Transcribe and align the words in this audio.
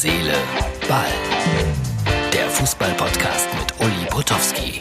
Seele, 0.00 0.32
Ball. 0.88 1.08
Der 2.32 2.48
Fußball-Podcast 2.50 3.48
mit 3.58 3.80
Uli 3.80 4.06
Potowski. 4.08 4.78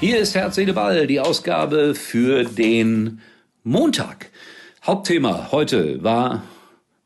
Hier 0.00 0.18
ist 0.18 0.34
Herz, 0.34 0.56
Seele, 0.56 0.72
Ball, 0.72 1.06
die 1.06 1.20
Ausgabe 1.20 1.94
für 1.94 2.42
den 2.42 3.20
Montag. 3.62 4.32
Hauptthema 4.84 5.52
heute 5.52 6.02
war 6.02 6.42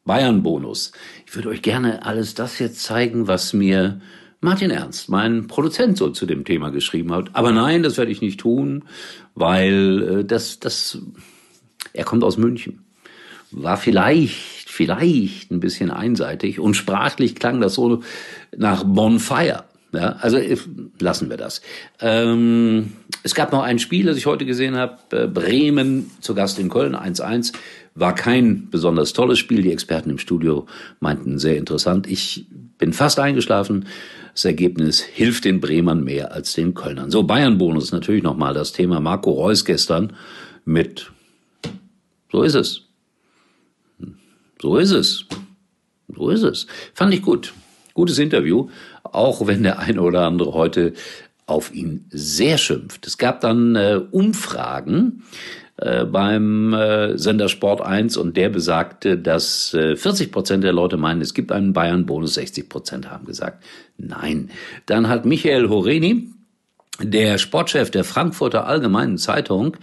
Bayern-Bonus. 0.07 0.93
Ich 1.27 1.35
würde 1.37 1.51
euch 1.51 1.61
gerne 1.61 2.07
alles 2.07 2.33
das 2.33 2.61
jetzt 2.61 2.83
zeigen, 2.83 3.29
was 3.29 3.53
mir 3.53 4.01
Martin 4.41 4.71
Ernst, 4.71 5.11
mein 5.11 5.47
Produzent, 5.47 5.99
so 5.99 6.09
zu 6.09 6.25
dem 6.25 6.45
Thema 6.45 6.71
geschrieben 6.71 7.13
hat. 7.13 7.31
Aber 7.35 7.53
nein, 7.53 7.83
das 7.83 7.99
werde 7.99 8.11
ich 8.11 8.23
nicht 8.23 8.41
tun, 8.41 8.85
weil 9.35 10.21
äh, 10.21 10.25
das, 10.25 10.61
das, 10.61 10.99
er 11.93 12.05
kommt 12.05 12.25
aus 12.25 12.39
München. 12.39 12.85
War 13.51 13.77
vielleicht, 13.77 14.71
vielleicht 14.71 15.51
ein 15.51 15.61
bisschen 15.61 15.91
einseitig 15.91 16.59
und 16.59 16.75
sprachlich 16.75 17.35
klang 17.35 17.61
das 17.61 17.75
so 17.75 18.03
nach 18.57 18.83
Bonfire. 18.85 19.65
Ja, 19.93 20.17
also 20.21 20.39
äh, 20.39 20.57
lassen 21.01 21.29
wir 21.29 21.37
das. 21.37 21.61
Ähm, 22.01 22.93
es 23.23 23.35
gab 23.35 23.53
noch 23.53 23.63
ein 23.63 23.79
Spiel, 23.79 24.07
das 24.07 24.17
ich 24.17 24.27
heute 24.27 24.47
gesehen 24.47 24.77
habe. 24.77 24.99
Äh, 25.11 25.27
Bremen 25.27 26.11
zu 26.21 26.35
Gast 26.35 26.59
in 26.59 26.71
Köln 26.71 26.95
1-1. 26.95 27.53
War 27.95 28.15
kein 28.15 28.71
besonders 28.71 29.13
tolles 29.13 29.39
Spiel. 29.39 29.63
Die 29.63 29.73
Experten 29.73 30.11
im 30.11 30.19
Studio 30.19 30.67
meinten 31.01 31.39
sehr 31.39 31.57
interessant. 31.59 32.07
Ich 32.07 32.47
bin 32.79 32.93
fast 32.93 33.19
eingeschlafen. 33.19 33.87
Das 34.41 34.47
Ergebnis 34.47 35.03
hilft 35.03 35.45
den 35.45 35.61
Bremern 35.61 36.03
mehr 36.03 36.33
als 36.33 36.55
den 36.55 36.73
Kölnern. 36.73 37.11
So, 37.11 37.25
Bayern-Bonus 37.25 37.93
natürlich 37.93 38.23
nochmal 38.23 38.55
das 38.55 38.73
Thema 38.73 38.99
Marco 38.99 39.33
Reus 39.33 39.67
gestern 39.67 40.15
mit 40.65 41.13
so 42.33 42.43
ist 42.43 42.55
es. 42.55 42.89
So 44.63 44.79
ist 44.79 44.93
es. 44.93 45.27
So 46.09 46.31
ist 46.31 46.43
es. 46.43 46.67
Fand 46.95 47.13
ich 47.13 47.21
gut. 47.21 47.53
Gutes 47.93 48.19
Interview, 48.19 48.71
auch 49.03 49.47
wenn 49.47 49.63
der 49.63 49.79
eine 49.79 50.01
oder 50.01 50.27
andere 50.27 50.55
heute 50.55 50.95
auf 51.45 51.75
ihn 51.75 52.07
sehr 52.09 52.57
schimpft. 52.57 53.07
Es 53.07 53.19
gab 53.19 53.43
dann 53.43 53.77
äh, 53.77 54.01
Umfragen 54.11 55.23
äh, 55.81 56.05
beim 56.05 56.75
äh, 56.75 57.17
Sender 57.17 57.49
Sport 57.49 57.81
1 57.81 58.19
und 58.19 58.37
der 58.37 58.51
besagte, 58.51 59.17
dass 59.17 59.73
äh, 59.73 59.97
40 59.97 60.31
Prozent 60.31 60.63
der 60.63 60.75
Leute 60.75 60.99
meinen, 60.99 61.23
es 61.23 61.33
gibt 61.33 61.53
einen 61.53 61.73
Bayern-Bonus, 61.73 62.35
60 62.35 62.69
Prozent 62.69 63.11
haben 63.11 63.25
gesagt, 63.25 63.65
nein. 63.97 64.51
Dann 64.85 65.09
hat 65.09 65.25
Michael 65.25 65.71
Horeni, 65.71 66.29
der 67.03 67.39
Sportchef 67.39 67.91
der 67.91 68.05
Frankfurter 68.05 68.67
Allgemeinen 68.67 69.17
Zeitung, 69.17 69.79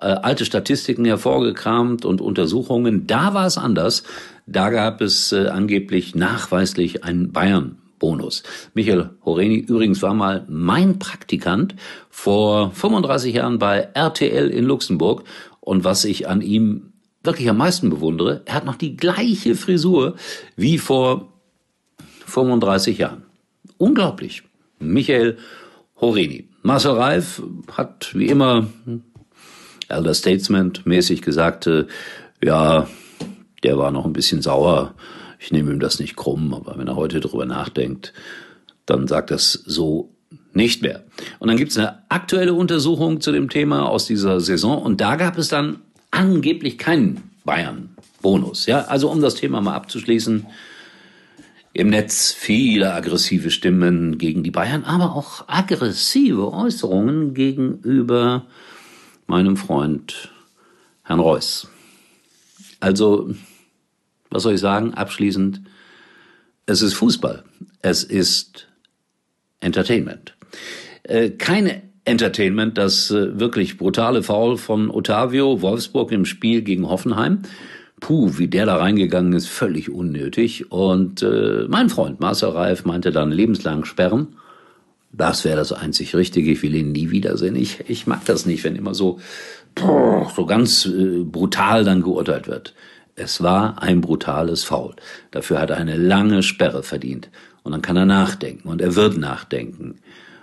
äh, 0.00 0.06
alte 0.06 0.46
Statistiken 0.46 1.04
hervorgekramt 1.04 2.06
und 2.06 2.22
Untersuchungen. 2.22 3.06
Da 3.06 3.34
war 3.34 3.46
es 3.46 3.58
anders. 3.58 4.04
Da 4.46 4.70
gab 4.70 5.02
es 5.02 5.32
äh, 5.32 5.48
angeblich 5.48 6.14
nachweislich 6.14 7.04
einen 7.04 7.30
Bayern 7.30 7.81
Bonus. 8.02 8.42
Michael 8.74 9.10
Horeni 9.24 9.58
übrigens 9.58 10.02
war 10.02 10.12
mal 10.12 10.44
mein 10.48 10.98
Praktikant 10.98 11.76
vor 12.10 12.72
35 12.72 13.36
Jahren 13.36 13.60
bei 13.60 13.88
RTL 13.94 14.50
in 14.50 14.64
Luxemburg. 14.64 15.22
Und 15.60 15.84
was 15.84 16.04
ich 16.04 16.28
an 16.28 16.40
ihm 16.40 16.92
wirklich 17.22 17.48
am 17.48 17.58
meisten 17.58 17.90
bewundere, 17.90 18.42
er 18.44 18.54
hat 18.56 18.64
noch 18.64 18.74
die 18.74 18.96
gleiche 18.96 19.54
Frisur 19.54 20.16
wie 20.56 20.78
vor 20.78 21.32
35 22.26 22.98
Jahren. 22.98 23.22
Unglaublich. 23.78 24.42
Michael 24.80 25.38
Horeni. 26.00 26.48
Marcel 26.62 26.94
Reif 26.94 27.40
hat 27.70 28.16
wie 28.16 28.26
immer 28.26 28.66
Elder 29.88 30.14
Statesman 30.14 30.72
mäßig 30.84 31.22
gesagt, 31.22 31.68
äh, 31.68 31.86
ja, 32.42 32.88
der 33.62 33.78
war 33.78 33.92
noch 33.92 34.06
ein 34.06 34.12
bisschen 34.12 34.42
sauer 34.42 34.94
ich 35.42 35.50
nehme 35.50 35.72
ihm 35.72 35.80
das 35.80 35.98
nicht 35.98 36.14
krumm, 36.14 36.54
aber 36.54 36.78
wenn 36.78 36.86
er 36.86 36.94
heute 36.94 37.18
drüber 37.18 37.46
nachdenkt, 37.46 38.12
dann 38.86 39.08
sagt 39.08 39.32
das 39.32 39.52
so 39.52 40.14
nicht 40.54 40.82
mehr. 40.82 41.02
Und 41.40 41.48
dann 41.48 41.56
gibt 41.56 41.72
es 41.72 41.78
eine 41.78 41.98
aktuelle 42.08 42.54
Untersuchung 42.54 43.20
zu 43.20 43.32
dem 43.32 43.50
Thema 43.50 43.88
aus 43.88 44.06
dieser 44.06 44.40
Saison 44.40 44.80
und 44.80 45.00
da 45.00 45.16
gab 45.16 45.38
es 45.38 45.48
dann 45.48 45.80
angeblich 46.12 46.78
keinen 46.78 47.30
Bayern-Bonus. 47.44 48.66
Ja, 48.66 48.82
also 48.82 49.10
um 49.10 49.20
das 49.20 49.34
Thema 49.34 49.60
mal 49.60 49.74
abzuschließen, 49.74 50.46
im 51.74 51.90
Netz 51.90 52.32
viele 52.32 52.92
aggressive 52.92 53.50
Stimmen 53.50 54.18
gegen 54.18 54.44
die 54.44 54.50
Bayern, 54.50 54.84
aber 54.84 55.16
auch 55.16 55.48
aggressive 55.48 56.52
Äußerungen 56.52 57.34
gegenüber 57.34 58.46
meinem 59.26 59.56
Freund 59.56 60.30
Herrn 61.02 61.18
Reuss. 61.18 61.68
Also 62.78 63.34
was 64.32 64.42
soll 64.42 64.54
ich 64.54 64.60
sagen, 64.60 64.94
abschließend, 64.94 65.60
es 66.66 66.82
ist 66.82 66.94
Fußball, 66.94 67.44
es 67.82 68.04
ist 68.04 68.68
Entertainment. 69.60 70.34
Äh, 71.04 71.30
keine 71.30 71.82
Entertainment, 72.04 72.78
das 72.78 73.10
äh, 73.10 73.38
wirklich 73.38 73.78
brutale 73.78 74.22
Foul 74.22 74.56
von 74.56 74.90
Otavio 74.90 75.62
Wolfsburg 75.62 76.10
im 76.12 76.24
Spiel 76.24 76.62
gegen 76.62 76.88
Hoffenheim. 76.88 77.42
Puh, 78.00 78.32
wie 78.38 78.48
der 78.48 78.66
da 78.66 78.76
reingegangen 78.76 79.32
ist, 79.32 79.46
völlig 79.46 79.88
unnötig. 79.88 80.72
Und 80.72 81.22
äh, 81.22 81.66
mein 81.68 81.88
Freund 81.88 82.18
Marcel 82.18 82.50
Reif 82.50 82.84
meinte 82.84 83.12
dann 83.12 83.30
lebenslang 83.30 83.84
sperren. 83.84 84.34
Das 85.12 85.44
wäre 85.44 85.56
das 85.56 85.72
einzig 85.72 86.16
Richtige. 86.16 86.50
Ich 86.50 86.62
will 86.62 86.74
ihn 86.74 86.90
nie 86.90 87.10
wiedersehen. 87.10 87.54
Ich, 87.54 87.84
ich 87.88 88.08
mag 88.08 88.24
das 88.24 88.46
nicht, 88.46 88.64
wenn 88.64 88.74
immer 88.74 88.94
so, 88.94 89.20
so 90.34 90.46
ganz 90.46 90.86
äh, 90.86 91.22
brutal 91.22 91.84
dann 91.84 92.02
geurteilt 92.02 92.48
wird. 92.48 92.74
Es 93.14 93.42
war 93.42 93.82
ein 93.82 94.00
brutales 94.00 94.64
Foul. 94.64 94.94
Dafür 95.30 95.60
hat 95.60 95.70
er 95.70 95.76
eine 95.76 95.96
lange 95.96 96.42
Sperre 96.42 96.82
verdient. 96.82 97.28
Und 97.62 97.72
dann 97.72 97.82
kann 97.82 97.96
er 97.96 98.06
nachdenken 98.06 98.68
und 98.68 98.80
er 98.80 98.96
wird 98.96 99.16
nachdenken. 99.18 99.98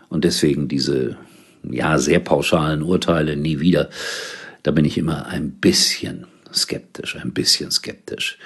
Und 0.09 0.23
deswegen 0.23 0.67
diese, 0.67 1.17
ja, 1.63 1.97
sehr 1.97 2.19
pauschalen 2.19 2.81
Urteile 2.81 3.35
nie 3.35 3.59
wieder. 3.59 3.89
Da 4.63 4.71
bin 4.71 4.85
ich 4.85 4.97
immer 4.97 5.27
ein 5.27 5.51
bisschen 5.51 6.27
skeptisch, 6.53 7.15
ein 7.15 7.33
bisschen 7.33 7.71
skeptisch. 7.71 8.37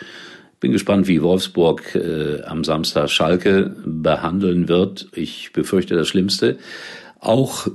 Bin 0.59 0.71
gespannt, 0.71 1.07
wie 1.07 1.21
Wolfsburg 1.21 1.95
äh, 1.95 2.41
am 2.43 2.63
Samstag 2.63 3.09
Schalke 3.09 3.75
behandeln 3.85 4.69
wird. 4.69 5.09
Ich 5.13 5.51
befürchte 5.51 5.95
das 5.95 6.07
Schlimmste. 6.07 6.57
Auch 7.19 7.67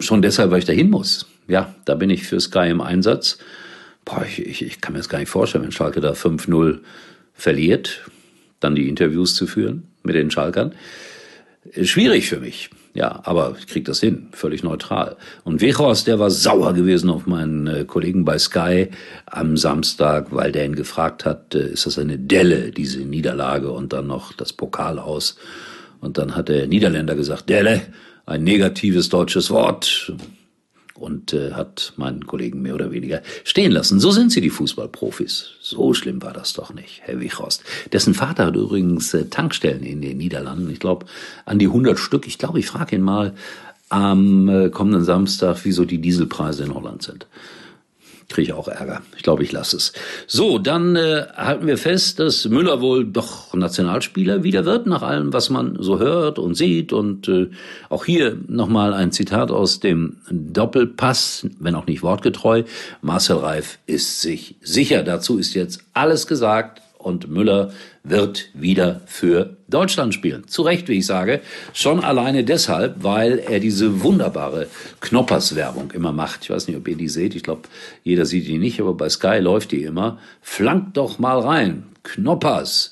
schon 0.00 0.22
deshalb, 0.22 0.50
weil 0.50 0.60
ich 0.60 0.64
dahin 0.64 0.90
muss. 0.90 1.26
Ja, 1.46 1.74
da 1.84 1.94
bin 1.94 2.10
ich 2.10 2.26
für 2.26 2.40
Sky 2.40 2.70
im 2.70 2.80
Einsatz. 2.80 3.38
Boah, 4.04 4.24
ich, 4.26 4.44
ich, 4.44 4.62
ich 4.62 4.80
kann 4.80 4.92
mir 4.92 4.98
das 4.98 5.08
gar 5.08 5.18
nicht 5.18 5.30
vorstellen, 5.30 5.64
wenn 5.64 5.72
Schalke 5.72 6.00
da 6.00 6.12
5-0 6.12 6.80
verliert, 7.32 8.02
dann 8.60 8.74
die 8.74 8.88
Interviews 8.88 9.34
zu 9.34 9.46
führen 9.46 9.84
mit 10.02 10.14
den 10.14 10.30
Schalkern. 10.30 10.74
Schwierig 11.82 12.28
für 12.28 12.40
mich. 12.40 12.70
Ja, 12.94 13.22
aber 13.24 13.56
ich 13.58 13.66
krieg 13.66 13.84
das 13.86 13.98
hin, 13.98 14.28
völlig 14.30 14.62
neutral. 14.62 15.16
Und 15.42 15.60
Wechhorst, 15.60 16.06
der 16.06 16.20
war 16.20 16.30
sauer 16.30 16.74
gewesen 16.74 17.10
auf 17.10 17.26
meinen 17.26 17.66
äh, 17.66 17.84
Kollegen 17.84 18.24
bei 18.24 18.38
Sky 18.38 18.88
am 19.26 19.56
Samstag, 19.56 20.28
weil 20.30 20.52
der 20.52 20.64
ihn 20.64 20.76
gefragt 20.76 21.24
hat, 21.24 21.56
äh, 21.56 21.70
ist 21.70 21.86
das 21.86 21.98
eine 21.98 22.18
Delle, 22.18 22.70
diese 22.70 23.00
Niederlage 23.00 23.72
und 23.72 23.92
dann 23.92 24.06
noch 24.06 24.32
das 24.32 24.52
Pokal 24.52 25.00
aus. 25.00 25.36
Und 26.00 26.18
dann 26.18 26.36
hat 26.36 26.48
der 26.48 26.68
Niederländer 26.68 27.16
gesagt, 27.16 27.48
Delle, 27.48 27.82
ein 28.26 28.44
negatives 28.44 29.08
deutsches 29.08 29.50
Wort 29.50 30.12
und 30.94 31.32
äh, 31.32 31.52
hat 31.52 31.92
meinen 31.96 32.26
Kollegen 32.26 32.62
mehr 32.62 32.74
oder 32.74 32.92
weniger 32.92 33.22
stehen 33.42 33.72
lassen. 33.72 34.00
So 34.00 34.10
sind 34.10 34.30
sie, 34.32 34.40
die 34.40 34.50
Fußballprofis. 34.50 35.50
So 35.60 35.92
schlimm 35.94 36.22
war 36.22 36.32
das 36.32 36.52
doch 36.52 36.72
nicht, 36.72 37.00
Herr 37.02 37.20
Wichhorst. 37.20 37.62
Dessen 37.92 38.14
Vater 38.14 38.46
hat 38.46 38.56
übrigens 38.56 39.12
äh, 39.14 39.26
Tankstellen 39.26 39.82
in 39.82 40.00
den 40.00 40.18
Niederlanden. 40.18 40.70
Ich 40.70 40.80
glaube, 40.80 41.06
an 41.44 41.58
die 41.58 41.66
100 41.66 41.98
Stück. 41.98 42.26
Ich 42.26 42.38
glaube, 42.38 42.58
ich 42.58 42.66
frage 42.66 42.96
ihn 42.96 43.02
mal 43.02 43.34
am 43.88 44.48
äh, 44.48 44.70
kommenden 44.70 45.04
Samstag, 45.04 45.58
wieso 45.64 45.84
die 45.84 45.98
Dieselpreise 45.98 46.64
in 46.64 46.74
Holland 46.74 47.02
sind 47.02 47.26
kriege 48.28 48.48
ich 48.48 48.52
auch 48.52 48.68
Ärger. 48.68 49.02
Ich 49.16 49.22
glaube, 49.22 49.42
ich 49.42 49.52
lasse 49.52 49.76
es. 49.76 49.92
So, 50.26 50.58
dann 50.58 50.96
äh, 50.96 51.26
halten 51.36 51.66
wir 51.66 51.78
fest, 51.78 52.18
dass 52.18 52.46
Müller 52.46 52.80
wohl 52.80 53.04
doch 53.04 53.54
Nationalspieler 53.54 54.42
wieder 54.42 54.64
wird, 54.64 54.86
nach 54.86 55.02
allem, 55.02 55.32
was 55.32 55.50
man 55.50 55.76
so 55.80 55.98
hört 55.98 56.38
und 56.38 56.54
sieht. 56.54 56.92
Und 56.92 57.28
äh, 57.28 57.50
auch 57.88 58.04
hier 58.04 58.36
nochmal 58.46 58.94
ein 58.94 59.12
Zitat 59.12 59.50
aus 59.50 59.80
dem 59.80 60.18
Doppelpass, 60.30 61.46
wenn 61.58 61.74
auch 61.74 61.86
nicht 61.86 62.02
wortgetreu. 62.02 62.64
Marcel 63.02 63.36
Reif 63.36 63.78
ist 63.86 64.20
sich 64.20 64.56
sicher. 64.60 65.02
Dazu 65.02 65.38
ist 65.38 65.54
jetzt 65.54 65.80
alles 65.92 66.26
gesagt 66.26 66.80
und 67.04 67.28
Müller 67.28 67.70
wird 68.02 68.48
wieder 68.54 69.02
für 69.06 69.56
Deutschland 69.68 70.14
spielen. 70.14 70.48
Zu 70.48 70.62
Recht, 70.62 70.88
wie 70.88 70.98
ich 70.98 71.06
sage. 71.06 71.40
Schon 71.72 72.02
alleine 72.02 72.44
deshalb, 72.44 73.02
weil 73.02 73.38
er 73.38 73.60
diese 73.60 74.02
wunderbare 74.02 74.68
Knoppers-Werbung 75.00 75.90
immer 75.90 76.12
macht. 76.12 76.44
Ich 76.44 76.50
weiß 76.50 76.66
nicht, 76.66 76.76
ob 76.76 76.88
ihr 76.88 76.96
die 76.96 77.08
seht. 77.08 77.34
Ich 77.34 77.42
glaube, 77.42 77.62
jeder 78.02 78.24
sieht 78.24 78.48
die 78.48 78.58
nicht, 78.58 78.80
aber 78.80 78.94
bei 78.94 79.08
Sky 79.08 79.38
läuft 79.38 79.72
die 79.72 79.82
immer. 79.82 80.18
Flankt 80.40 80.96
doch 80.96 81.18
mal 81.18 81.38
rein. 81.38 81.84
Knoppers. 82.02 82.90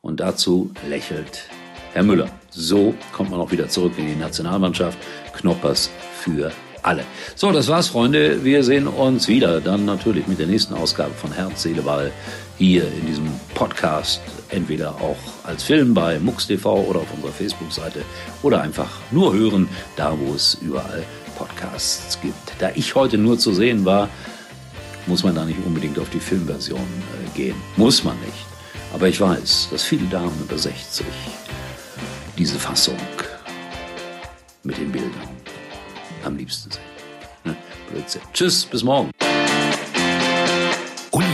Und 0.00 0.20
dazu 0.20 0.70
lächelt 0.88 1.48
Herr 1.92 2.04
Müller. 2.04 2.30
So 2.50 2.94
kommt 3.12 3.30
man 3.30 3.40
auch 3.40 3.50
wieder 3.50 3.68
zurück 3.68 3.92
in 3.96 4.06
die 4.06 4.14
Nationalmannschaft. 4.14 4.98
Knoppers 5.32 5.90
für 6.20 6.52
alle. 6.82 7.04
So, 7.34 7.52
das 7.52 7.68
war's, 7.68 7.88
Freunde. 7.88 8.44
Wir 8.44 8.62
sehen 8.62 8.86
uns 8.86 9.28
wieder 9.28 9.60
dann 9.60 9.84
natürlich 9.84 10.26
mit 10.26 10.38
der 10.38 10.46
nächsten 10.46 10.74
Ausgabe 10.74 11.12
von 11.14 11.32
Herz, 11.32 11.62
Seele, 11.62 11.82
Ball 11.82 12.12
hier 12.58 12.92
in 12.92 13.06
diesem 13.06 13.28
Podcast. 13.54 14.20
Entweder 14.50 14.90
auch 14.96 15.16
als 15.44 15.62
Film 15.62 15.94
bei 15.94 16.18
MUX.tv 16.18 16.80
oder 16.82 17.00
auf 17.00 17.12
unserer 17.14 17.32
Facebook-Seite 17.32 18.04
oder 18.42 18.60
einfach 18.60 18.90
nur 19.10 19.32
hören, 19.32 19.68
da 19.96 20.18
wo 20.18 20.34
es 20.34 20.58
überall 20.60 21.04
Podcasts 21.36 22.20
gibt. 22.20 22.34
Da 22.58 22.70
ich 22.74 22.94
heute 22.94 23.16
nur 23.16 23.38
zu 23.38 23.54
sehen 23.54 23.84
war, 23.84 24.08
muss 25.06 25.22
man 25.22 25.34
da 25.34 25.44
nicht 25.44 25.58
unbedingt 25.64 25.98
auf 25.98 26.10
die 26.10 26.20
Filmversion 26.20 26.80
äh, 26.80 27.36
gehen. 27.36 27.56
Muss 27.76 28.04
man 28.04 28.18
nicht. 28.20 28.46
Aber 28.92 29.08
ich 29.08 29.20
weiß, 29.20 29.68
dass 29.70 29.84
viele 29.84 30.06
Damen 30.06 30.36
über 30.40 30.58
60 30.58 31.06
diese 32.36 32.58
Fassung 32.58 32.96
mit 34.62 34.78
den 34.78 34.90
Bildern 34.90 35.28
am 36.24 36.36
liebsten 36.36 36.70
sehen. 36.70 36.82
Ne? 37.44 37.56
Blödsinn. 37.90 38.22
Tschüss, 38.32 38.64
bis 38.64 38.82
morgen. 38.82 39.10